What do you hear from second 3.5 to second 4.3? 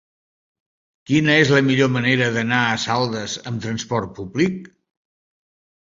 amb trasport